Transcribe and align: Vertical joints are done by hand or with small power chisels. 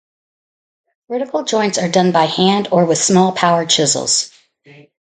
Vertical 1.11 1.43
joints 1.43 1.77
are 1.77 1.87
done 1.87 2.11
by 2.11 2.23
hand 2.25 2.69
or 2.71 2.85
with 2.85 2.97
small 2.97 3.33
power 3.33 3.67
chisels. 3.67 4.31